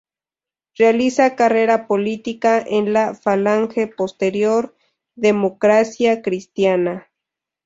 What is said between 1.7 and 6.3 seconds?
política en la falange, posterior democracia